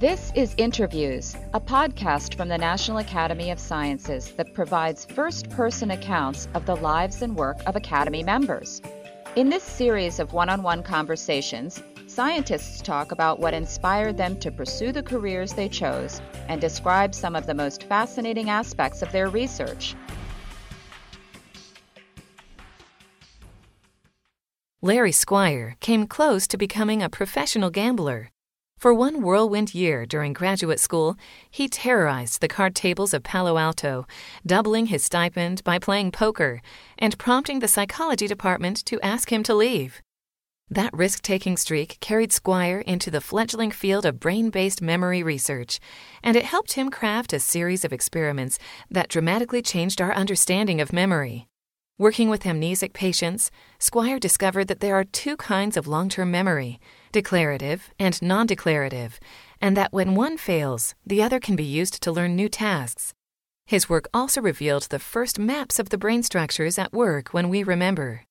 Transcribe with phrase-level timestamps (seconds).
[0.00, 5.90] This is Interviews, a podcast from the National Academy of Sciences that provides first person
[5.90, 8.80] accounts of the lives and work of Academy members.
[9.36, 14.50] In this series of one on one conversations, scientists talk about what inspired them to
[14.50, 19.28] pursue the careers they chose and describe some of the most fascinating aspects of their
[19.28, 19.94] research.
[24.80, 28.30] Larry Squire came close to becoming a professional gambler.
[28.80, 31.18] For one whirlwind year during graduate school,
[31.50, 34.06] he terrorized the card tables of Palo Alto,
[34.46, 36.62] doubling his stipend by playing poker
[36.96, 40.00] and prompting the psychology department to ask him to leave.
[40.70, 45.78] That risk taking streak carried Squire into the fledgling field of brain based memory research,
[46.22, 48.58] and it helped him craft a series of experiments
[48.90, 51.49] that dramatically changed our understanding of memory.
[52.00, 56.80] Working with amnesic patients, Squire discovered that there are two kinds of long term memory
[57.12, 59.20] declarative and non declarative,
[59.60, 63.12] and that when one fails, the other can be used to learn new tasks.
[63.66, 67.62] His work also revealed the first maps of the brain structures at work when we
[67.62, 68.22] remember.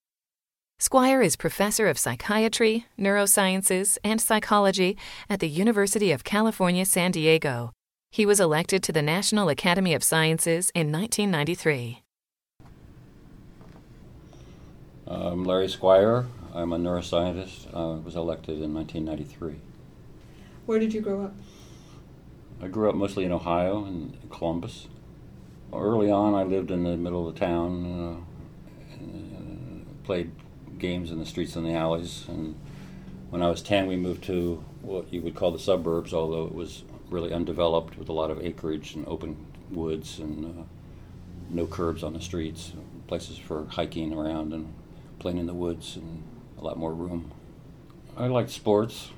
[0.80, 4.98] Squire is professor of psychiatry, neurosciences, and psychology
[5.30, 7.72] at the University of California, San Diego.
[8.10, 12.02] He was elected to the National Academy of Sciences in 1993.
[15.10, 16.28] I'm Larry Squire.
[16.54, 17.74] I'm a neuroscientist.
[17.74, 19.56] I was elected in 1993.
[20.68, 21.34] Where did you grow up?
[22.62, 24.88] I grew up mostly in Ohio and Columbus.
[25.74, 30.30] Early on, I lived in the middle of the town, uh, and played
[30.78, 32.26] games in the streets and the alleys.
[32.28, 32.56] And
[33.32, 36.54] when I was 10, we moved to what you would call the suburbs, although it
[36.54, 40.64] was really undeveloped with a lot of acreage and open woods and uh,
[41.50, 42.74] no curbs on the streets,
[43.08, 44.72] places for hiking around and
[45.20, 46.24] playing in the woods and
[46.58, 47.32] a lot more room.
[48.18, 49.12] I liked sports.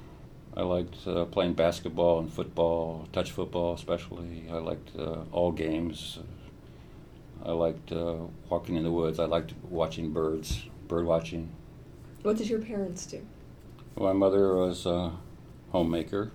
[0.56, 4.46] I liked uh, playing basketball and football, touch football especially.
[4.52, 6.20] I liked uh, all games.
[7.44, 8.18] I liked uh,
[8.50, 9.20] walking in the woods.
[9.20, 11.50] I liked watching birds, bird watching.
[12.22, 13.26] What did your parents do?
[13.96, 15.14] My mother was a
[15.72, 16.32] homemaker.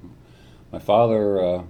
[0.72, 1.62] My father uh,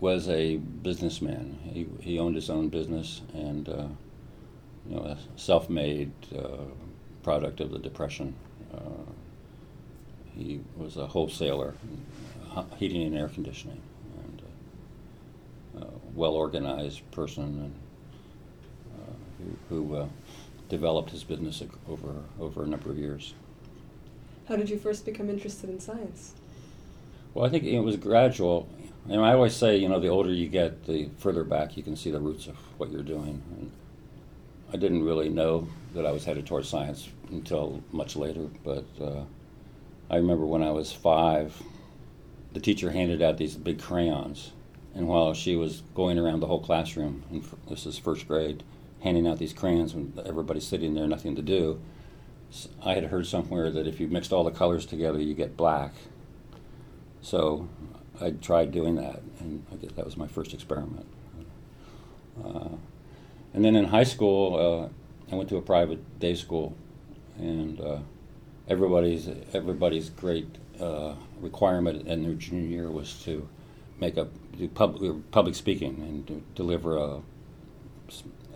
[0.00, 1.58] was a businessman.
[1.62, 3.86] He, he owned his own business and, uh,
[4.88, 6.64] you know, a self-made uh,
[7.30, 8.34] product of the Depression.
[8.74, 9.06] Uh,
[10.34, 11.74] he was a wholesaler,
[12.56, 13.80] uh, heating and air conditioning,
[14.24, 14.42] and
[15.80, 17.74] uh, a well organized person and,
[19.68, 20.10] who, who
[20.68, 23.34] developed his business over, over a number of years.
[24.48, 26.34] How did you first become interested in science?
[27.32, 28.68] Well, I think it was gradual.
[29.08, 31.94] And I always say, you know, the older you get, the further back you can
[31.94, 33.40] see the roots of what you're doing.
[33.56, 33.70] And
[34.72, 39.24] I didn't really know that I was headed towards science until much later, but uh,
[40.08, 41.60] I remember when I was five,
[42.52, 44.52] the teacher handed out these big crayons,
[44.94, 48.62] and while she was going around the whole classroom, and this is first grade,
[49.00, 51.80] handing out these crayons when everybody's sitting there, nothing to do,
[52.84, 55.92] I had heard somewhere that if you mixed all the colors together, you get black.
[57.22, 57.68] So
[58.20, 61.06] I tried doing that, and I guess that was my first experiment.
[62.44, 62.70] Uh,
[63.52, 66.76] and then in high school, uh, I went to a private day school,
[67.38, 67.98] and uh,
[68.68, 70.46] everybody's everybody's great
[70.80, 73.48] uh, requirement in their junior year was to
[73.98, 75.96] make a do public public speaking
[76.28, 77.20] and deliver a,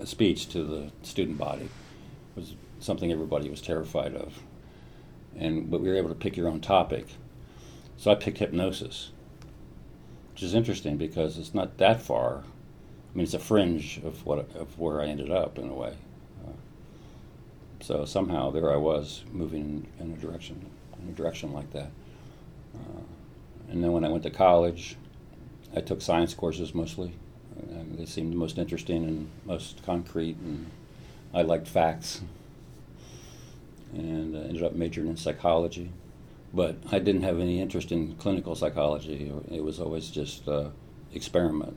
[0.01, 1.65] a speech to the student body.
[1.65, 4.43] It was something everybody was terrified of,
[5.37, 7.07] and but we were able to pick your own topic.
[7.97, 9.11] So I picked hypnosis,
[10.33, 12.43] which is interesting because it's not that far
[13.15, 15.95] I mean, it's a fringe of what of where I ended up in a way.
[16.45, 16.51] Uh,
[17.81, 20.69] so somehow there I was moving in, a direction
[21.01, 21.91] in a direction like that.
[22.75, 23.03] Uh,
[23.71, 24.97] and then when I went to college,
[25.77, 27.13] I took science courses mostly.
[27.71, 30.67] And they seemed the most interesting and most concrete, and
[31.33, 32.21] I liked facts.
[33.93, 35.93] And uh, ended up majoring in psychology,
[36.53, 39.33] but I didn't have any interest in clinical psychology.
[39.53, 40.71] It was always just uh,
[41.13, 41.77] experiment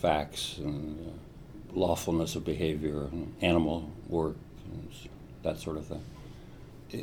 [0.00, 4.88] facts and uh, lawfulness of behavior and animal work and
[5.42, 6.02] that sort of thing.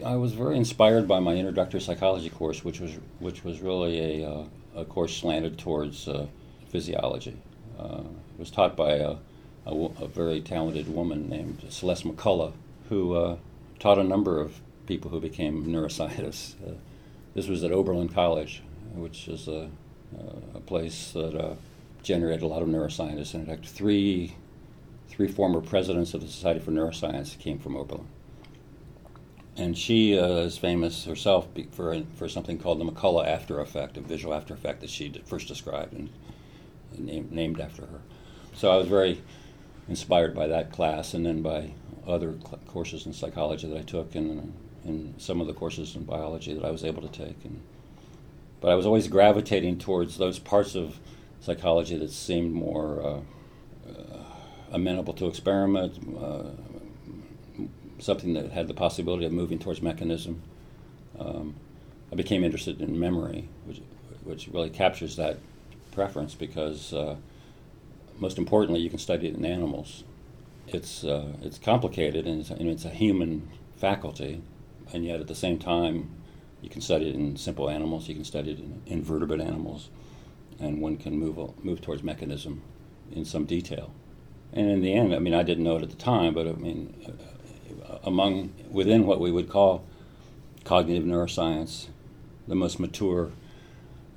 [0.04, 4.30] I was very inspired by my introductory psychology course, which was which was really a,
[4.30, 4.44] uh,
[4.76, 6.28] a course slanted towards uh,
[6.68, 7.38] physiology.
[7.80, 8.02] Uh,
[8.34, 9.16] it was taught by a,
[9.66, 12.54] a, a, very talented woman named Celeste McCullough,
[12.90, 13.38] who uh,
[13.80, 16.56] taught a number of people who became neuroscientists.
[17.34, 18.64] this was at Oberlin College,
[18.94, 19.70] which is a,
[20.56, 21.58] a place that
[22.08, 23.34] generated a lot of neuroscientists.
[23.34, 24.36] And In fact, three,
[25.10, 28.08] three former presidents of the Society for Neuroscience came from Oberlin.
[29.58, 34.02] and she uh, is famous herself for for something called the McCullough after effect, a
[34.02, 36.10] visual after effect that she first described and,
[36.96, 38.02] and named, named after her.
[38.54, 39.22] So I was very
[39.90, 41.74] inspired by that class, and then by
[42.06, 44.54] other cl- courses in psychology that I took, and,
[44.86, 47.44] and some of the courses in biology that I was able to take.
[47.44, 47.62] And,
[48.62, 51.00] but I was always gravitating towards those parts of
[51.40, 54.24] psychology that seemed more uh, uh,
[54.72, 56.44] amenable to experiment, uh,
[58.00, 60.42] something that had the possibility of moving towards mechanism.
[61.20, 61.56] Um,
[62.12, 63.82] I became interested in memory, which,
[64.24, 65.38] which really captures that
[65.92, 67.16] preference because, uh,
[68.18, 70.04] most importantly, you can study it in animals.
[70.68, 74.42] It's, uh, it's complicated and it's, and it's a human faculty,
[74.94, 76.10] and yet at the same time,
[76.62, 79.90] you can study it in simple animals, you can study it in invertebrate animals,
[80.60, 82.62] and one can move, move towards mechanism
[83.12, 83.94] in some detail.
[84.54, 86.54] And in the end, I mean, I didn't know it at the time, but I
[86.54, 86.94] mean,
[88.04, 89.84] among within what we would call
[90.64, 91.88] cognitive neuroscience,
[92.48, 93.32] the most mature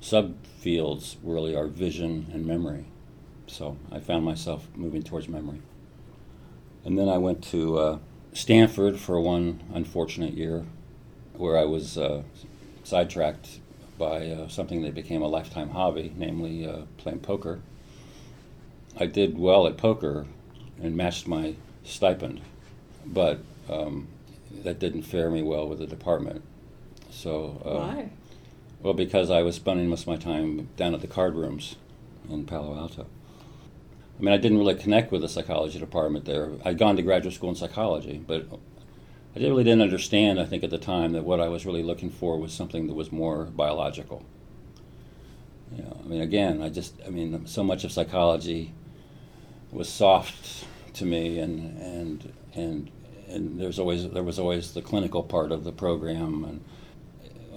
[0.01, 2.85] subfields really are vision and memory.
[3.47, 5.61] So I found myself moving towards memory.
[6.83, 7.97] And then I went to uh,
[8.33, 10.65] Stanford for one unfortunate year
[11.33, 12.23] where I was uh,
[12.83, 13.59] sidetracked
[14.01, 17.59] by uh, something that became a lifetime hobby, namely uh, playing poker.
[18.99, 20.25] I did well at poker
[20.81, 21.53] and matched my
[21.83, 22.41] stipend,
[23.05, 24.07] but um,
[24.63, 26.41] that didn't fare me well with the department.
[27.11, 28.09] So uh, why?
[28.81, 31.75] Well, because I was spending most of my time down at the card rooms
[32.27, 33.05] in Palo Alto.
[34.17, 36.49] I mean, I didn't really connect with the psychology department there.
[36.65, 38.47] I'd gone to graduate school in psychology, but
[39.35, 42.09] I really didn't understand, I think, at the time that what I was really looking
[42.09, 44.25] for was something that was more biological.
[45.75, 48.73] You know, I mean, again, I just, I mean, so much of psychology
[49.71, 52.91] was soft to me, and and and
[53.29, 56.63] and there's always there was always the clinical part of the program, and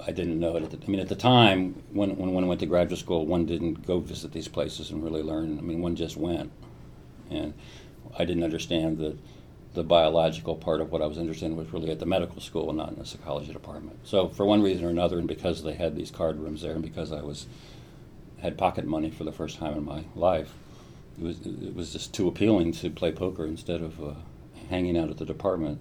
[0.06, 0.70] I didn't know it.
[0.70, 3.84] The, I mean, at the time when when one went to graduate school, one didn't
[3.84, 5.58] go visit these places and really learn.
[5.58, 6.52] I mean, one just went,
[7.30, 7.52] and
[8.16, 9.18] I didn't understand that
[9.74, 12.68] the biological part of what I was interested in was really at the medical school
[12.68, 13.98] and not in the psychology department.
[14.04, 16.82] So for one reason or another, and because they had these card rooms there, and
[16.82, 17.46] because I was
[18.40, 20.52] had pocket money for the first time in my life,
[21.18, 24.14] it was it was just too appealing to play poker instead of uh,
[24.70, 25.80] hanging out at the department.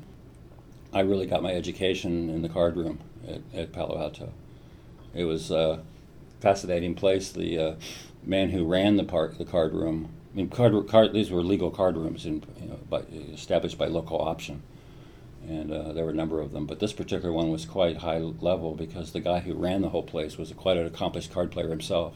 [0.92, 4.32] I really got my education in the card room at, at Palo Alto.
[5.14, 5.84] It was a
[6.40, 7.32] fascinating place.
[7.32, 7.76] The uh,
[8.24, 11.70] man who ran the part the card room, I mean, card, card, these were legal
[11.70, 13.02] card rooms in, you know, by,
[13.34, 14.64] established by local option,
[15.48, 16.66] and uh, there were a number of them.
[16.66, 20.04] But this particular one was quite high level because the guy who ran the whole
[20.04, 22.16] place was a, quite an accomplished card player himself,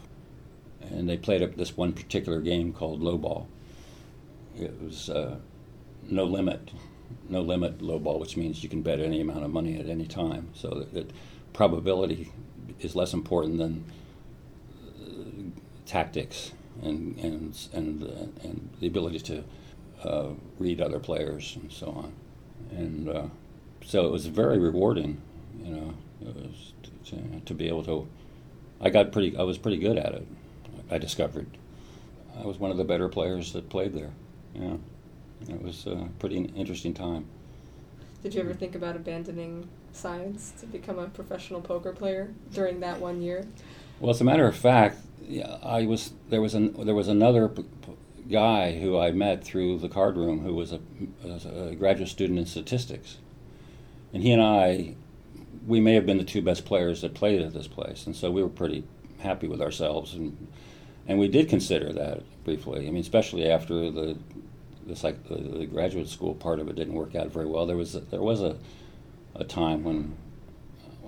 [0.81, 3.45] and they played up this one particular game called lowball.
[4.59, 5.35] It was uh,
[6.09, 6.71] no limit,
[7.29, 10.07] no limit low ball, which means you can bet any amount of money at any
[10.07, 10.49] time.
[10.55, 11.11] So that, that
[11.53, 12.31] probability
[12.79, 13.83] is less important than
[14.99, 19.43] uh, tactics and and and uh, and the ability to
[20.03, 20.29] uh,
[20.59, 22.13] read other players and so on.
[22.71, 23.25] And uh,
[23.85, 25.21] so it was very rewarding,
[25.63, 26.35] you know, It
[27.05, 28.07] to, to be able to.
[28.81, 29.37] I got pretty.
[29.37, 30.27] I was pretty good at it.
[30.91, 31.47] I discovered.
[32.39, 34.11] I was one of the better players that played there.
[34.53, 34.77] Yeah.
[35.47, 37.25] It was a pretty interesting time.
[38.23, 42.99] Did you ever think about abandoning science to become a professional poker player during that
[42.99, 43.47] one year?
[43.99, 44.99] Well, as a matter of fact,
[45.63, 47.51] I was there was an there was another
[48.29, 50.79] guy who I met through the card room who was a,
[51.25, 53.17] a graduate student in statistics,
[54.13, 54.95] and he and I,
[55.65, 58.31] we may have been the two best players that played at this place, and so
[58.31, 58.83] we were pretty
[59.19, 60.47] happy with ourselves, and
[61.07, 62.87] and we did consider that briefly.
[62.87, 64.17] I mean, especially after the
[64.85, 67.65] the, psych, the, the, graduate school part of it didn't work out very well.
[67.65, 68.55] There was a, there was a,
[69.35, 70.15] a time when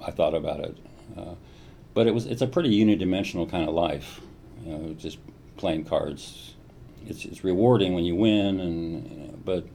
[0.05, 0.77] I thought about it,
[1.17, 1.35] uh,
[1.99, 4.21] but it was it's a pretty unidimensional kind of life,
[4.63, 5.17] you know, just
[5.57, 6.55] playing cards.
[7.05, 9.67] It's, it's rewarding when you win, and you know, but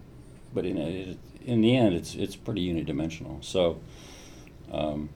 [0.54, 3.44] but in it, in the end, it's it's pretty unidimensional.
[3.44, 3.78] So
[4.72, 5.10] um,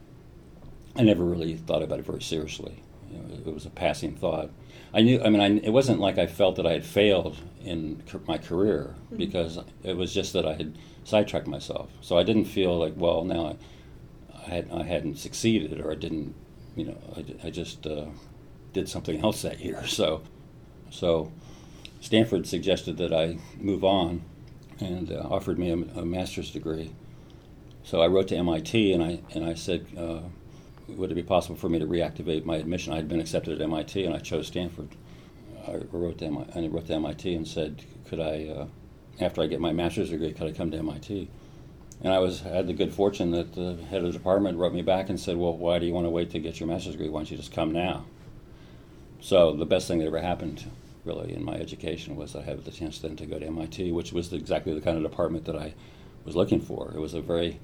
[0.95, 2.83] I never really thought about it very seriously.
[3.11, 4.51] You know, it was a passing thought.
[4.93, 5.19] I knew.
[5.19, 8.93] I mean, I, it wasn't like I felt that I had failed in my career
[9.05, 9.17] mm-hmm.
[9.17, 11.89] because it was just that I had sidetracked myself.
[12.01, 15.95] So I didn't feel like, well, now I, I, had, I hadn't succeeded or I
[15.95, 16.35] didn't,
[16.75, 18.05] you know, I, I just uh,
[18.73, 19.85] did something else that year.
[19.87, 20.21] So,
[20.89, 21.31] so
[22.01, 24.21] Stanford suggested that I move on
[24.79, 26.91] and uh, offered me a, a, master's degree.
[27.83, 29.85] So I wrote to MIT and I and I said.
[29.97, 30.19] Uh,
[30.97, 32.93] would it be possible for me to reactivate my admission?
[32.93, 34.89] I had been accepted at MIT, and I chose Stanford.
[35.67, 38.67] I wrote to MIT, I wrote to MIT and said, could I, uh,
[39.19, 41.29] after I get my master's degree, could I come to MIT?
[42.01, 44.81] And I was had the good fortune that the head of the department wrote me
[44.81, 47.09] back and said, "Well, why do you want to wait to get your master's degree?
[47.09, 48.05] Why don't you just come now?"
[49.19, 50.63] So the best thing that ever happened,
[51.03, 54.13] really, in my education was I had the chance then to go to MIT, which
[54.13, 55.73] was exactly the kind of department that I
[56.23, 56.93] was looking for.
[56.95, 57.59] It was a very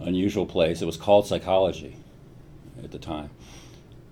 [0.00, 0.82] unusual place.
[0.82, 1.96] It was called psychology
[2.84, 3.30] at the time,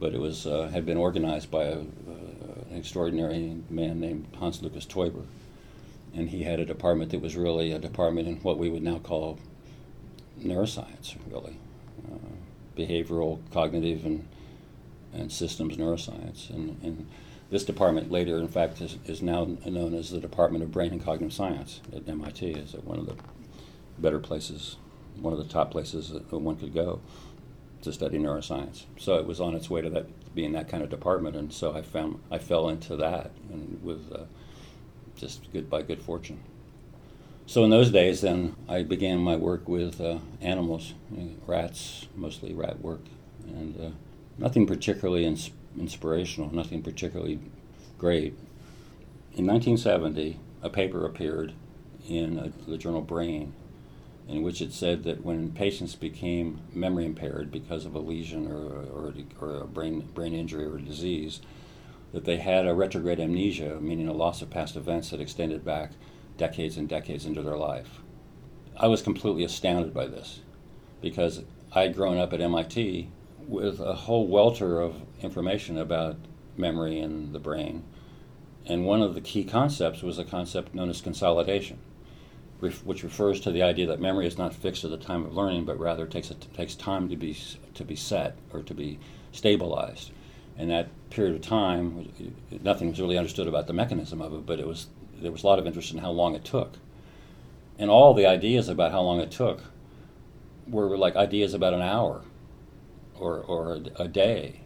[0.00, 4.62] but it was uh, had been organized by a, uh, an extraordinary man named Hans
[4.62, 5.24] Lukas Teuber
[6.14, 8.98] and he had a department that was really a department in what we would now
[8.98, 9.38] call
[10.40, 11.58] neuroscience, really,
[12.10, 12.16] uh,
[12.76, 14.28] behavioral, cognitive, and
[15.14, 16.50] and systems neuroscience.
[16.50, 17.06] And, and
[17.50, 21.02] this department later, in fact, is, is now known as the Department of Brain and
[21.02, 22.50] Cognitive Science at MIT.
[22.50, 23.16] Is one of the
[23.98, 24.76] better places,
[25.20, 27.00] one of the top places that one could go
[27.82, 28.84] to study neuroscience.
[28.98, 31.74] So it was on its way to that being that kind of department, and so
[31.74, 34.24] I found I fell into that, and with uh,
[35.16, 36.40] just good by good fortune.
[37.46, 40.94] So in those days, then I began my work with uh, animals,
[41.46, 43.02] rats, mostly rat work,
[43.46, 43.90] and uh,
[44.38, 47.40] nothing particularly ins- inspirational, nothing particularly
[47.98, 48.34] great.
[49.34, 51.52] In 1970, a paper appeared
[52.08, 53.52] in uh, the journal Brain,
[54.26, 58.56] in which it said that when patients became memory impaired because of a lesion or,
[58.56, 61.40] or, or a brain, brain injury or disease,
[62.14, 65.90] that they had a retrograde amnesia, meaning a loss of past events that extended back
[66.38, 67.98] decades and decades into their life.
[68.76, 70.40] I was completely astounded by this
[71.02, 71.42] because
[71.72, 73.08] I had grown up at MIT
[73.48, 76.16] with a whole welter of information about
[76.56, 77.82] memory and the brain.
[78.64, 81.80] And one of the key concepts was a concept known as consolidation,
[82.60, 85.64] which refers to the idea that memory is not fixed at the time of learning,
[85.64, 87.36] but rather takes, takes time to be,
[87.74, 89.00] to be set or to be
[89.32, 90.12] stabilized
[90.56, 92.08] in that period of time,
[92.62, 94.88] nothing was really understood about the mechanism of it, but it was
[95.20, 96.74] there was a lot of interest in how long it took,
[97.78, 99.62] and all the ideas about how long it took
[100.66, 102.22] were like ideas about an hour,
[103.18, 104.60] or or a, a day,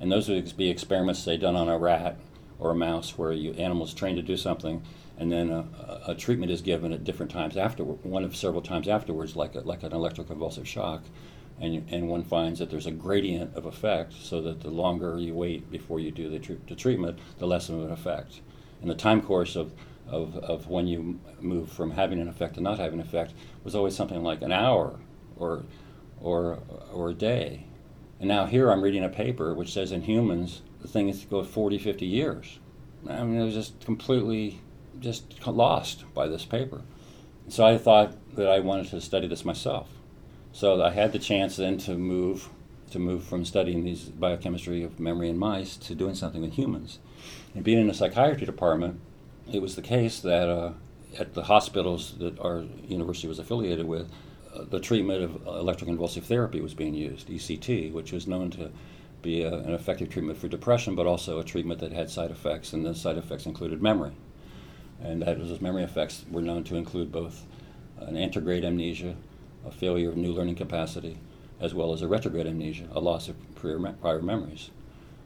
[0.00, 2.16] and those would be experiments say done on a rat
[2.58, 4.82] or a mouse where you animals trained to do something,
[5.18, 8.88] and then a, a treatment is given at different times after one of several times
[8.88, 11.02] afterwards, like a, like an electroconvulsive shock,
[11.62, 15.32] and, and one finds that there's a gradient of effect so that the longer you
[15.32, 18.40] wait before you do the, tr- the treatment, the less of an effect.
[18.80, 19.72] And the time course of,
[20.08, 23.76] of, of when you move from having an effect to not having an effect was
[23.76, 24.98] always something like an hour
[25.36, 25.62] or,
[26.20, 26.58] or,
[26.92, 27.68] or a day.
[28.18, 31.26] And now here I'm reading a paper which says in humans the thing is to
[31.28, 32.58] go 40, 50 years.
[33.08, 34.60] I mean, I was just completely
[34.98, 36.82] just lost by this paper.
[37.46, 39.88] So I thought that I wanted to study this myself.
[40.52, 42.48] So I had the chance then to move
[42.90, 46.98] to move from studying these biochemistry of memory in mice to doing something with humans.
[47.54, 49.00] And being in a psychiatry department,
[49.50, 50.72] it was the case that uh,
[51.18, 54.10] at the hospitals that our university was affiliated with,
[54.54, 58.70] uh, the treatment of electroconvulsive therapy was being used, ECT, which was known to
[59.22, 62.74] be a, an effective treatment for depression, but also a treatment that had side effects,
[62.74, 64.12] and the side effects included memory.
[65.00, 67.46] And that those memory effects were known to include both
[67.98, 69.16] an anterograde amnesia,
[69.66, 71.18] a failure of new learning capacity,
[71.60, 74.70] as well as a retrograde amnesia, a loss of prior, prior memories.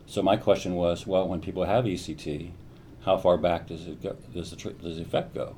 [0.07, 2.53] So my question was, well, when people have ECT,
[3.05, 5.57] how far back does it go, does the does the effect go?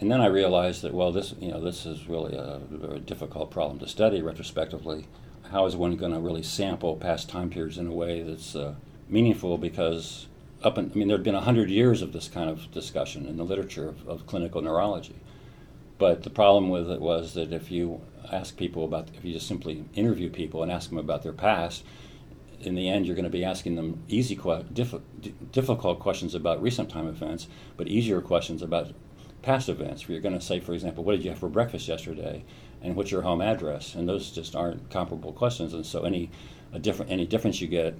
[0.00, 3.50] And then I realized that well, this you know this is really a very difficult
[3.50, 5.06] problem to study retrospectively.
[5.50, 8.74] How is one going to really sample past time periods in a way that's uh,
[9.08, 9.58] meaningful?
[9.58, 10.26] Because
[10.62, 13.36] up in, I mean, there had been hundred years of this kind of discussion in
[13.36, 15.16] the literature of, of clinical neurology.
[16.00, 18.00] But the problem with it was that if you
[18.32, 21.84] ask people about, if you just simply interview people and ask them about their past,
[22.62, 24.34] in the end, you're going to be asking them easy,
[24.72, 24.94] diff,
[25.52, 28.94] difficult questions about recent time events, but easier questions about
[29.42, 30.08] past events.
[30.08, 32.44] Where you're going to say, for example, what did you have for breakfast yesterday,
[32.80, 33.94] and what's your home address?
[33.94, 35.74] And those just aren't comparable questions.
[35.74, 36.30] And so any
[36.72, 37.94] a different any difference you get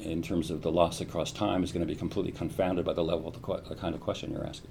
[0.00, 3.04] in terms of the loss across time is going to be completely confounded by the
[3.04, 4.70] level of the, the kind of question you're asking.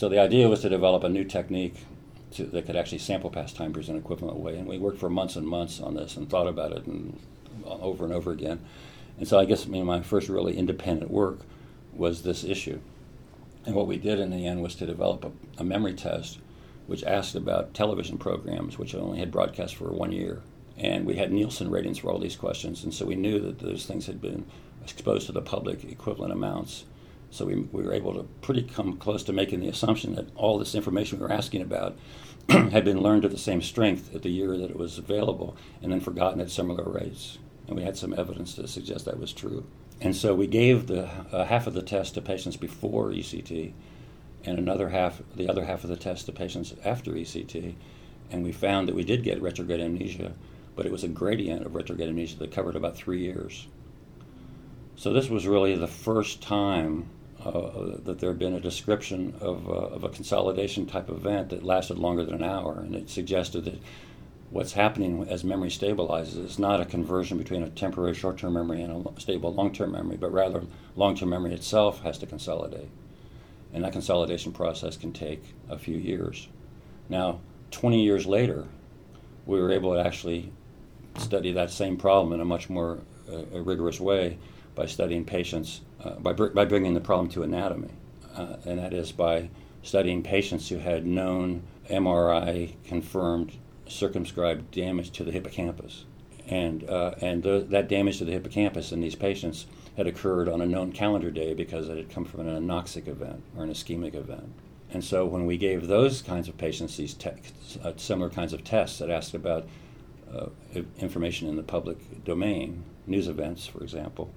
[0.00, 1.74] So the idea was to develop a new technique
[2.30, 4.56] to, that could actually sample past time periods in equivalent way.
[4.56, 7.20] And we worked for months and months on this and thought about it and
[7.66, 8.60] uh, over and over again.
[9.18, 11.40] And so I guess I mean, my first really independent work
[11.92, 12.80] was this issue.
[13.66, 16.38] And what we did in the end was to develop a, a memory test
[16.86, 20.40] which asked about television programs which only had broadcast for one year.
[20.78, 23.84] And we had Nielsen ratings for all these questions, and so we knew that those
[23.84, 24.46] things had been
[24.82, 26.86] exposed to the public equivalent amounts.
[27.30, 30.58] So we, we were able to pretty come close to making the assumption that all
[30.58, 31.96] this information we were asking about
[32.48, 35.92] had been learned at the same strength at the year that it was available and
[35.92, 37.38] then forgotten at similar rates.
[37.68, 39.64] And we had some evidence to suggest that was true.
[40.00, 43.72] And so we gave the uh, half of the test to patients before ECT
[44.44, 47.74] and another half, the other half of the test to patients after ECT.
[48.30, 50.32] And we found that we did get retrograde amnesia,
[50.74, 53.68] but it was a gradient of retrograde amnesia that covered about three years.
[54.96, 57.08] So this was really the first time
[57.44, 61.62] uh, that there had been a description of, uh, of a consolidation type event that
[61.62, 63.78] lasted longer than an hour, and it suggested that
[64.50, 69.06] what's happening as memory stabilizes is not a conversion between a temporary short-term memory and
[69.06, 70.62] a stable long-term memory, but rather
[70.96, 72.88] long-term memory itself has to consolidate,
[73.72, 76.48] and that consolidation process can take a few years.
[77.08, 78.66] Now, 20 years later,
[79.46, 80.52] we were able to actually
[81.16, 82.98] study that same problem in a much more
[83.30, 84.38] uh, rigorous way
[84.74, 87.90] by studying patients, uh, by, br- by bringing the problem to anatomy,
[88.36, 89.50] uh, and that is by
[89.82, 93.52] studying patients who had known MRI confirmed
[93.86, 96.04] circumscribed damage to the hippocampus.
[96.46, 100.66] And, uh, and that damage to the hippocampus in these patients had occurred on a
[100.66, 104.52] known calendar day because it had come from an anoxic event or an ischemic event.
[104.92, 107.30] And so when we gave those kinds of patients these te-
[107.82, 109.68] uh, similar kinds of tests that asked about
[110.32, 110.46] uh,
[110.98, 114.32] information in the public domain, news events, for example,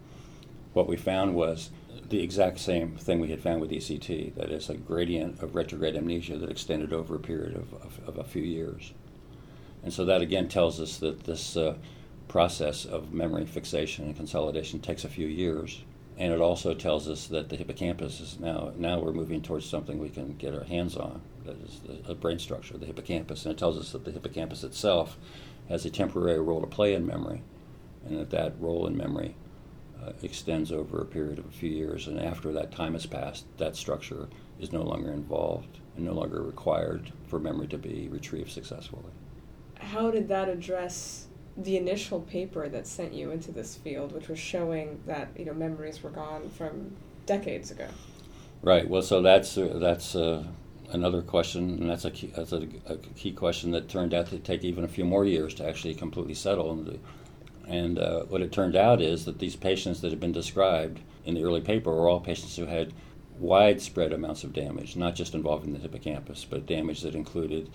[0.73, 1.69] what we found was
[2.09, 5.95] the exact same thing we had found with ECT that is, a gradient of retrograde
[5.95, 8.93] amnesia that extended over a period of, of, of a few years.
[9.83, 11.75] And so that again tells us that this uh,
[12.27, 15.83] process of memory fixation and consolidation takes a few years.
[16.17, 19.99] And it also tells us that the hippocampus is now, now we're moving towards something
[19.99, 23.45] we can get our hands on, that is the brain structure, the hippocampus.
[23.45, 25.17] And it tells us that the hippocampus itself
[25.69, 27.41] has a temporary role to play in memory,
[28.05, 29.35] and that that role in memory
[30.21, 33.75] extends over a period of a few years, and after that time has passed, that
[33.75, 34.27] structure
[34.59, 39.11] is no longer involved and no longer required for memory to be retrieved successfully.
[39.79, 44.39] How did that address the initial paper that sent you into this field, which was
[44.39, 46.95] showing that you know memories were gone from
[47.25, 47.87] decades ago?
[48.61, 48.87] Right.
[48.87, 50.45] Well, so that's uh, that's uh,
[50.91, 54.39] another question, and that's a key, that's a, a, key question that turned out to
[54.39, 56.71] take even a few more years to actually completely settle.
[56.71, 56.99] And,
[57.67, 61.35] and uh, what it turned out is that these patients that had been described in
[61.35, 62.93] the early paper were all patients who had
[63.39, 67.69] widespread amounts of damage, not just involving the hippocampus, but damage that included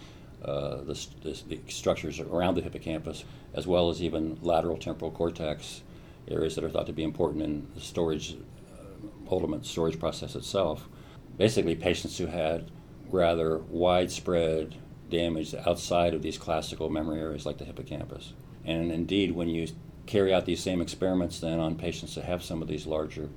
[0.45, 5.83] uh, the, the, the, structures around the hippocampus, as well as even lateral temporal cortex
[6.29, 8.37] areas that are thought to be important in the storage,
[8.73, 10.89] uh, ultimate storage process itself.
[11.37, 12.71] Basically, patients who had
[13.11, 14.77] rather widespread
[15.11, 18.35] damage outside of these classical memory areas like the hippocampus.
[18.69, 19.69] And indeed, when you
[20.07, 23.29] carry out these same experiments then on patients that have some of these larger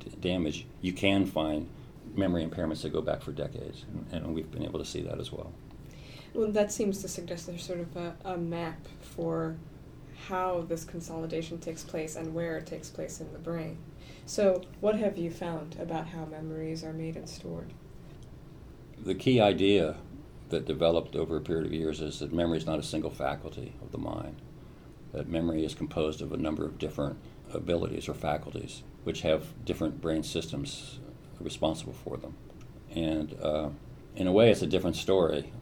[0.00, 1.68] d- damage, you can find
[2.14, 3.84] memory impairments that go back for decades.
[4.12, 5.52] And, and, we've been able to see that as well.
[6.34, 9.56] Well, that seems to suggest there's sort of a, a map for
[10.28, 13.78] how this consolidation takes place and where it takes place in the brain.
[14.26, 17.72] So, what have you found about how memories are made and stored?
[18.98, 19.96] the key idea
[20.48, 23.74] that developed over a period of years is that memory is not a single faculty
[23.82, 24.40] of the mind.
[25.12, 27.18] That memory is composed of a number of different
[27.52, 30.98] abilities or faculties, which have different brain systems
[31.40, 32.36] responsible for them.
[32.90, 33.70] And uh,
[34.14, 35.52] in a way, it's a different story.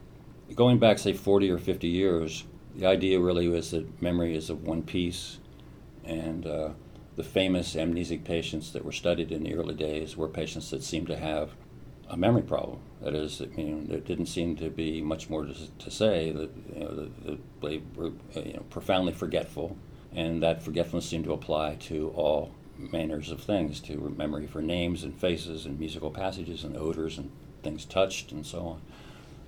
[0.54, 4.62] Going back, say, 40 or 50 years, the idea really was that memory is of
[4.64, 5.38] one piece,
[6.04, 6.70] and uh,
[7.16, 11.06] the famous amnesic patients that were studied in the early days were patients that seemed
[11.08, 11.50] to have
[12.08, 12.78] a memory problem.
[13.02, 16.32] That is, I mean, there didn't seem to be much more to, to say.
[16.32, 19.76] That you know, the, the, they were you know, profoundly forgetful,
[20.14, 25.04] and that forgetfulness seemed to apply to all manners of things, to memory for names
[25.04, 27.30] and faces and musical passages and odors and
[27.62, 28.80] things touched and so on.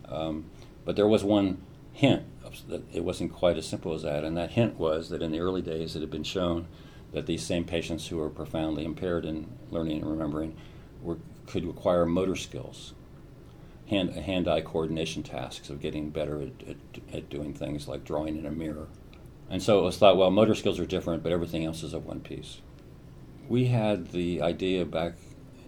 [0.09, 0.45] Um,
[0.85, 2.23] but there was one hint
[2.69, 5.41] that it wasn't quite as simple as that, and that hint was that in the
[5.41, 6.69] early days it had been shown
[7.13, 10.57] that these same patients who were profoundly impaired in learning and remembering
[11.03, 12.95] were could require motor skills,
[13.89, 16.77] hand hand eye coordination tasks of getting better at, at,
[17.13, 18.89] at, doing things like drawing in a mirror.
[19.49, 22.05] And so it was thought, well, motor skills are different, but everything else is of
[22.05, 22.61] one piece.
[23.49, 25.15] We had the idea back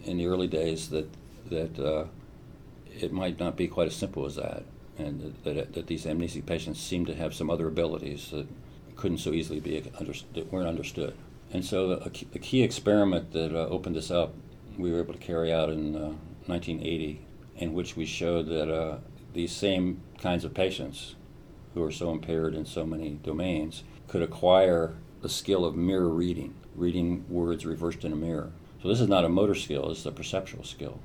[0.03, 1.09] in the early days that
[1.49, 2.05] that uh,
[2.99, 4.63] it might not be quite as simple as that,
[4.97, 8.47] and that, that, that these amnesic patients seem to have some other abilities that
[8.95, 11.15] couldn't so easily be understood, that weren't understood.
[11.51, 14.35] And so the key experiment that uh, opened this up
[14.79, 16.13] we were able to carry out in uh,
[16.45, 17.21] 1980,
[17.57, 18.97] in which we showed that uh,
[19.33, 21.15] these same kinds of patients
[21.73, 26.53] who are so impaired in so many domains could acquire the skill of mirror reading,
[26.75, 28.51] reading words reversed in a mirror.
[28.81, 30.99] So this is not a motor skill, it's a perceptual skill.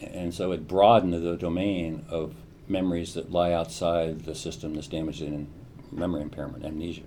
[0.00, 2.34] And so it broadened the domain of
[2.68, 5.48] memories that lie outside the system that's damaged in
[5.90, 7.02] memory impairment, amnesia.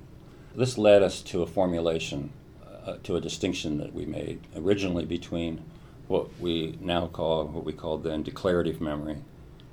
[0.56, 2.32] This led us to a formulation,
[2.86, 5.64] uh, to a distinction that we made originally between
[6.12, 9.16] what we now call, what we called then declarative memory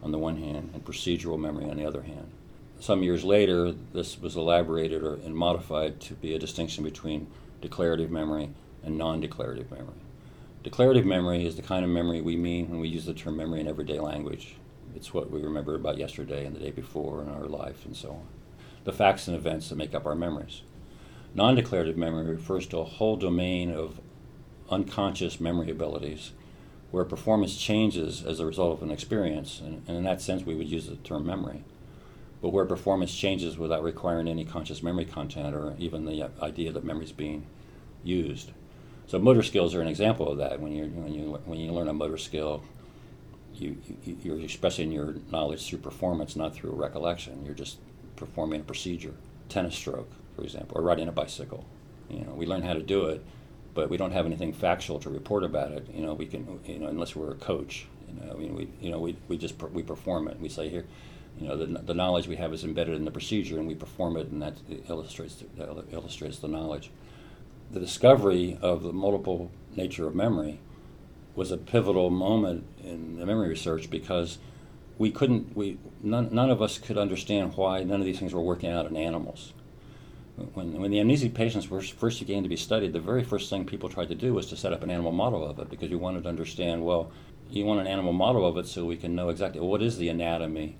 [0.04, 2.30] on the one hand, and procedural memory on the other hand.
[2.78, 7.26] some years later, this was elaborated or, and modified to be a distinction between
[7.60, 8.50] declarative memory
[8.84, 10.00] and non declarative memory.
[10.62, 13.58] Declarative memory is the kind of memory we mean when we use the term memory
[13.60, 14.54] in everyday language.
[14.94, 18.10] It's what we remember about yesterday and the day before in our life and so
[18.10, 18.28] on.
[18.84, 20.62] The facts and events that make up our memories.
[21.34, 24.00] Non declarative memory refers to a whole domain of
[24.70, 26.32] unconscious memory abilities
[26.90, 30.54] where performance changes as a result of an experience, and, and in that sense, we
[30.54, 31.62] would use the term memory.
[32.40, 36.84] But where performance changes without requiring any conscious memory content or even the idea that
[36.84, 37.46] memory is being
[38.02, 38.52] used.
[39.06, 40.60] So motor skills are an example of that.
[40.60, 42.62] When you when you when you learn a motor skill,
[43.54, 47.44] you, you are expressing your knowledge through performance, not through recollection.
[47.44, 47.78] You're just
[48.16, 49.14] performing a procedure,
[49.48, 51.64] tennis stroke, for example, or riding a bicycle.
[52.08, 53.24] You know, we learn how to do it,
[53.74, 55.86] but we don't have anything factual to report about it.
[55.92, 57.86] You know, we can, you know, unless we're a coach.
[58.08, 60.40] You know, I mean, we, you know, we, we just we perform it.
[60.40, 60.86] We say here,
[61.38, 64.16] you know, the, the knowledge we have is embedded in the procedure, and we perform
[64.16, 64.54] it, and that
[64.88, 66.90] illustrates the, illustrates the knowledge.
[67.70, 70.60] The discovery of the multiple nature of memory
[71.36, 74.38] was a pivotal moment in the memory research because
[74.98, 78.40] we couldn't we none, none of us could understand why none of these things were
[78.40, 79.52] working out in animals
[80.54, 83.64] when, when the amnesic patients were first began to be studied, the very first thing
[83.64, 85.98] people tried to do was to set up an animal model of it because you
[85.98, 87.10] wanted to understand, well,
[87.50, 90.08] you want an animal model of it so we can know exactly what is the
[90.08, 90.76] anatomy,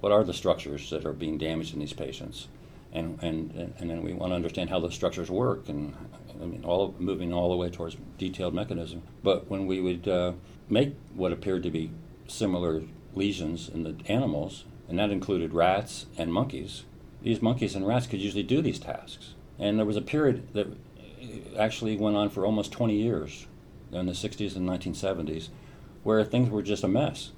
[0.00, 2.48] what are the structures that are being damaged in these patients,
[2.92, 5.94] and and and then we want to understand how the structures work, and
[6.40, 9.02] I mean, all moving all the way towards detailed mechanism.
[9.22, 10.32] But when we would uh,
[10.68, 11.90] make what appeared to be
[12.26, 12.82] similar
[13.14, 16.84] lesions in the animals, and that included rats and monkeys,
[17.22, 19.34] these monkeys and rats could usually do these tasks.
[19.58, 20.68] And there was a period that
[21.58, 23.46] actually went on for almost 20 years
[23.92, 25.48] in the 60s and 1970s
[26.02, 27.32] where things were just a mess.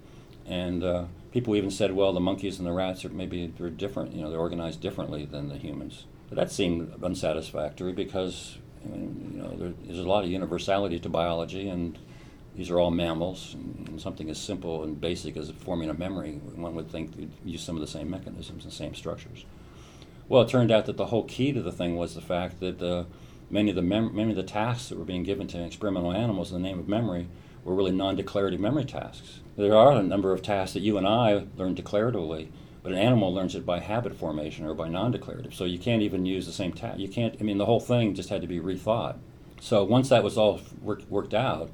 [0.46, 4.12] And uh, people even said, well, the monkeys and the rats are maybe they're different,
[4.14, 6.04] you know, they're organized differently than the humans.
[6.28, 11.68] But that seemed unsatisfactory because you know, there, there's a lot of universality to biology,
[11.68, 11.98] and
[12.56, 13.54] these are all mammals.
[13.54, 17.62] And something as simple and basic as forming a memory, one would think would use
[17.62, 19.44] some of the same mechanisms and same structures.
[20.32, 22.80] Well, it turned out that the whole key to the thing was the fact that
[22.80, 23.04] uh,
[23.50, 26.50] many of the mem- many of the tasks that were being given to experimental animals
[26.50, 27.28] in the name of memory
[27.64, 29.40] were really non-declarative memory tasks.
[29.58, 32.48] There are a number of tasks that you and I learn declaratively,
[32.82, 35.52] but an animal learns it by habit formation or by non-declarative.
[35.52, 36.98] So you can't even use the same task.
[36.98, 37.36] You can't.
[37.38, 39.18] I mean, the whole thing just had to be rethought.
[39.60, 41.70] So once that was all work, worked out,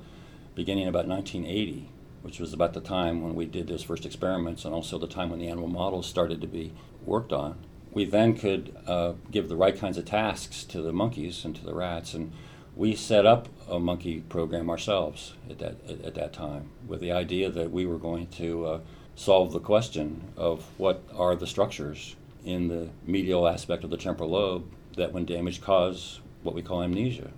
[0.56, 1.92] beginning about 1980,
[2.22, 5.30] which was about the time when we did those first experiments, and also the time
[5.30, 6.72] when the animal models started to be
[7.06, 7.56] worked on
[7.92, 11.64] we then could uh, give the right kinds of tasks to the monkeys and to
[11.64, 12.32] the rats, and
[12.76, 17.12] we set up a monkey program ourselves at that at, at that time with the
[17.12, 18.80] idea that we were going to uh,
[19.16, 24.30] solve the question of what are the structures in the medial aspect of the temporal
[24.30, 24.64] lobe
[24.96, 27.30] that, when damaged, cause what we call amnesia.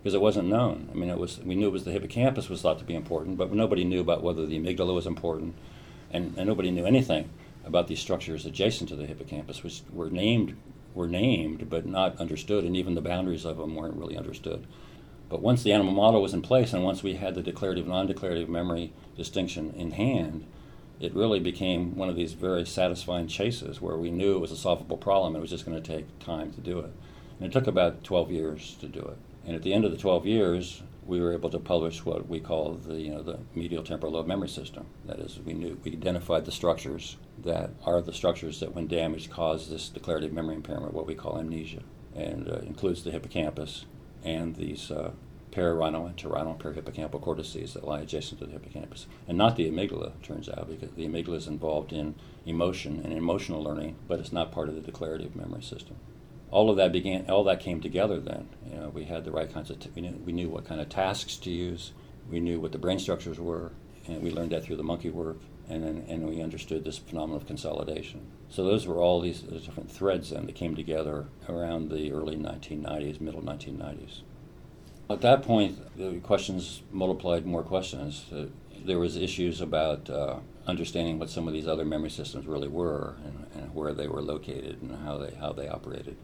[0.00, 0.88] Because it wasn't known.
[0.92, 3.36] I mean, it was we knew it was the hippocampus was thought to be important,
[3.36, 5.56] but nobody knew about whether the amygdala was important,
[6.12, 7.30] and, and nobody knew anything
[7.68, 10.56] about these structures adjacent to the hippocampus, which were named
[10.94, 14.66] were named but not understood, and even the boundaries of them weren't really understood.
[15.28, 18.48] But once the animal model was in place, and once we had the declarative non-declarative
[18.48, 20.46] memory distinction in hand,
[20.98, 24.56] it really became one of these very satisfying chases where we knew it was a
[24.56, 25.36] solvable problem.
[25.36, 26.90] It was just going to take time to do it,
[27.38, 29.18] and it took about 12 years to do it.
[29.46, 32.38] And at the end of the 12 years, we were able to publish what we
[32.38, 34.86] call the you know the medial temporal lobe memory system.
[35.06, 39.30] That is, we knew we identified the structures that are the structures that, when damaged,
[39.30, 41.82] cause this declarative memory impairment, what we call amnesia,
[42.14, 43.86] and uh, includes the hippocampus
[44.22, 45.10] and these uh,
[45.50, 50.12] entorhinal and parahippocampal cortices that lie adjacent to the hippocampus, and not the amygdala.
[50.22, 54.52] Turns out because the amygdala is involved in emotion and emotional learning, but it's not
[54.52, 55.96] part of the declarative memory system
[56.50, 58.48] all of that began all that came together then.
[58.70, 60.80] You know we had the right kinds of t- we, knew, we knew what kind
[60.80, 61.92] of tasks to use.
[62.30, 63.72] We knew what the brain structures were
[64.06, 67.42] and we learned that through the monkey work and then, and we understood this phenomenon
[67.42, 68.26] of consolidation.
[68.48, 73.20] So those were all these different threads then that came together around the early 1990s
[73.20, 74.22] middle 1990s
[75.10, 78.26] at that point the questions multiplied more questions.
[78.32, 78.46] Uh,
[78.84, 83.16] there was issues about uh, understanding what some of these other memory systems really were
[83.24, 86.16] and, and, where they were located and how they how they operated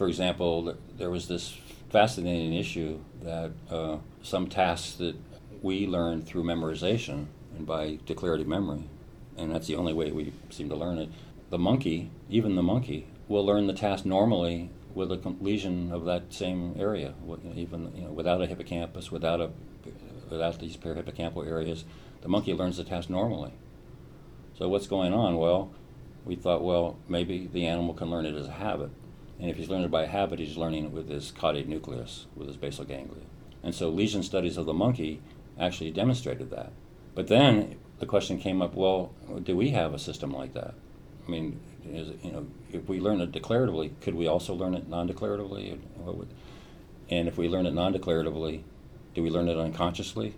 [0.00, 1.58] for example, there was this
[1.90, 5.14] fascinating issue that uh, some tasks that
[5.60, 8.88] we learn through memorization and by declarative memory,
[9.36, 11.10] and that's the only way we seem to learn it.
[11.50, 16.32] The monkey, even the monkey, will learn the task normally with a lesion of that
[16.32, 17.12] same area,
[17.54, 19.50] even you know, without a hippocampus, without a
[20.30, 21.84] without these parahippocampal areas.
[22.22, 23.52] The monkey learns the task normally.
[24.56, 25.36] So what's going on?
[25.36, 25.74] Well,
[26.24, 28.92] we thought, well, maybe the animal can learn it as a habit.
[29.40, 32.46] And if he's learning it by habit, he's learning it with his caudate nucleus, with
[32.46, 33.24] his basal ganglia.
[33.62, 35.22] And so lesion studies of the monkey
[35.58, 36.72] actually demonstrated that.
[37.14, 40.74] But then the question came up, well, do we have a system like that?
[41.26, 44.88] I mean, is, you know, if we learn it declaratively, could we also learn it
[44.88, 45.78] non-declaratively?
[47.08, 48.62] And if we learn it non-declaratively,
[49.14, 50.34] do we learn it unconsciously?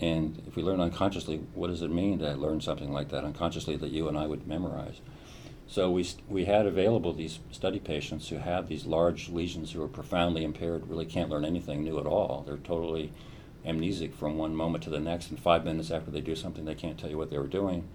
[0.00, 3.76] And if we learn unconsciously, what does it mean to learn something like that unconsciously
[3.76, 5.00] that you and I would memorize?
[5.70, 9.88] So we, we had available these study patients who have these large lesions who are
[9.88, 12.42] profoundly impaired, really can't learn anything new at all.
[12.46, 13.12] They're totally
[13.66, 16.74] amnesic from one moment to the next, and five minutes after they do something, they
[16.74, 17.86] can't tell you what they were doing.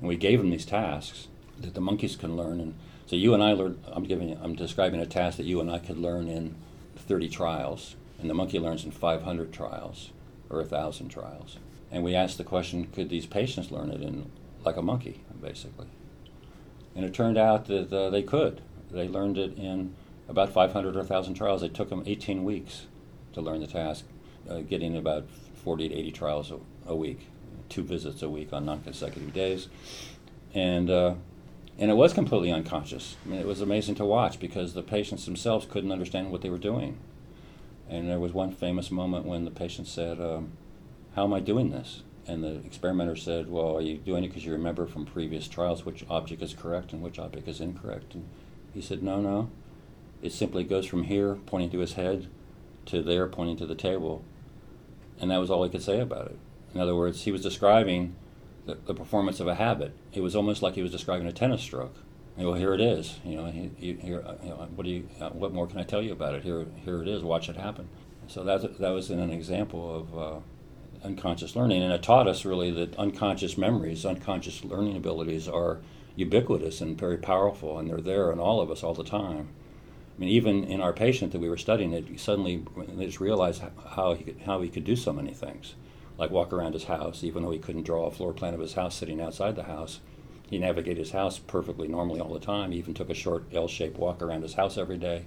[0.00, 1.28] And we gave them these tasks
[1.60, 2.60] that the monkeys can learn.
[2.60, 3.78] And so you and I learn.
[3.88, 4.36] I'm giving.
[4.42, 6.54] I'm describing a task that you and I could learn in
[6.96, 10.12] 30 trials, and the monkey learns in 500 trials
[10.48, 11.58] or 1,000 trials.
[11.90, 14.30] And we asked the question, could these patients learn it in
[14.64, 15.88] like a monkey, basically?
[16.94, 18.60] And it turned out that uh, they could.
[18.90, 19.94] They learned it in
[20.28, 21.62] about 500 or 1,000 trials.
[21.62, 22.86] It took them 18 weeks
[23.32, 24.04] to learn the task,
[24.48, 25.26] uh, getting about
[25.64, 27.28] 40 to 80 trials a, a, week,
[27.68, 29.68] two visits a week on non-consecutive days.
[30.54, 31.14] And uh,
[31.78, 33.16] and it was completely unconscious.
[33.24, 36.50] I mean, it was amazing to watch because the patients themselves couldn't understand what they
[36.50, 36.98] were doing.
[37.88, 40.52] And there was one famous moment when the patient said, um,
[41.14, 42.02] How am I doing this?
[42.26, 45.84] And the experimenter said, Well, are you doing it because you remember from previous trials
[45.84, 48.14] which object is correct and which object is incorrect?
[48.14, 48.28] And
[48.72, 49.50] he said, No, no.
[50.22, 52.28] It simply goes from here, pointing to his head,
[52.86, 54.24] to there, pointing to the table.
[55.20, 56.38] And that was all he could say about it.
[56.74, 58.14] In other words, he was describing
[58.66, 59.92] the, the, performance of a habit.
[60.12, 61.96] It was almost like he was describing a tennis stroke.
[62.36, 63.18] And, well, here it is.
[63.24, 64.22] You know, he, here.
[64.24, 65.08] Uh, you know, what do you?
[65.20, 66.44] Uh, what more can I tell you about it?
[66.44, 67.22] Here, here it is.
[67.22, 67.88] Watch it happen.
[68.28, 70.40] So that that was an example of uh,
[71.04, 75.80] unconscious learning, and it taught us really that unconscious memories, unconscious learning abilities are
[76.16, 79.48] ubiquitous and very powerful, and they're there in all of us all the time.
[80.16, 83.62] I mean, even in our patient that we were studying, it suddenly they just realized
[83.90, 85.74] how he could, how he could do so many things
[86.18, 88.74] like walk around his house, even though he couldn't draw a floor plan of his
[88.74, 90.00] house sitting outside the house.
[90.50, 92.72] He navigated his house perfectly normally all the time.
[92.72, 95.24] He even took a short L-shaped walk around his house every day,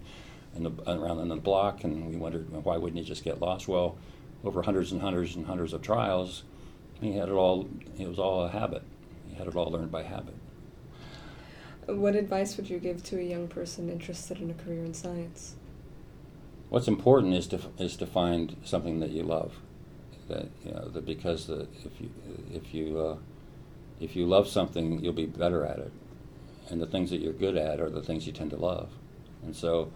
[0.54, 1.84] and around the block.
[1.84, 3.68] And we wondered why wouldn't he just get lost?
[3.68, 3.98] Well,
[4.46, 6.44] over hundreds and hundreds and hundreds of trials,
[7.02, 7.68] he had it all.
[7.98, 8.84] It was all a habit.
[9.28, 10.36] He had it all learned by habit.
[11.88, 15.56] What advice would you give to a young person interested in a career in science?
[16.70, 19.56] What's important is to is to find something that you love
[20.28, 22.10] that you know that because the, if you
[22.54, 23.18] if you uh,
[24.00, 25.92] if you love something, you'll be better at it,
[26.70, 28.90] and the things that you're good at are the things you tend to love,
[29.44, 29.92] and so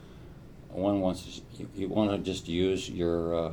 [0.70, 3.52] one wants to, you, you want to just use your, uh,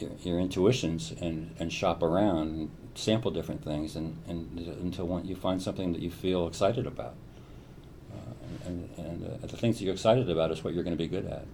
[0.00, 5.26] your, your intuitions and and shop around and sample different things and, and until one,
[5.26, 7.14] you find something that you feel excited about.
[8.12, 11.02] Uh, and and uh, the things that you're excited about is what you're going to
[11.02, 11.46] be good at.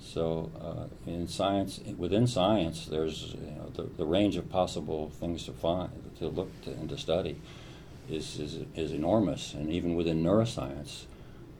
[0.00, 5.44] So uh, in science, within science, there's you know, the, the range of possible things
[5.44, 7.36] to find, to look to, and to study,
[8.08, 9.54] is, is is enormous.
[9.54, 11.04] And even within neuroscience,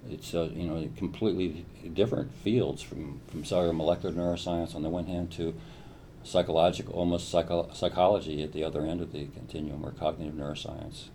[0.08, 5.06] it's uh, you know completely different fields from from cellular molecular neuroscience on the one
[5.06, 5.54] hand to
[6.22, 11.08] psychological, almost psycho- psychology at the other end of the continuum, or cognitive neuroscience.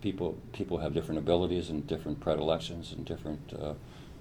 [0.00, 3.74] People people have different abilities and different predilections and different uh,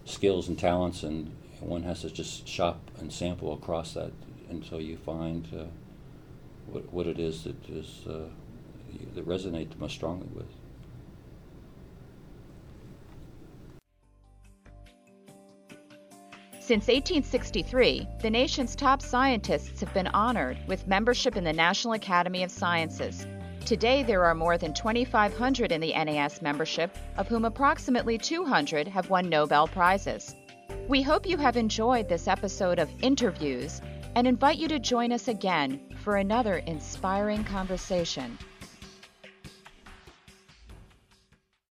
[0.06, 4.12] skills and talents and one has to just shop and sample across that
[4.50, 5.63] until you find uh,
[6.67, 8.28] what, what it is that is uh,
[9.15, 10.48] that resonate most strongly with.
[16.65, 22.41] Since 1863, the nation's top scientists have been honored with membership in the National Academy
[22.41, 23.28] of Sciences.
[23.65, 29.10] Today, there are more than 2,500 in the NAS membership, of whom approximately 200 have
[29.10, 30.38] won Nobel Prizes.
[30.88, 33.82] We hope you have enjoyed this episode of Interviews
[34.15, 38.38] and invite you to join us again for another inspiring conversation.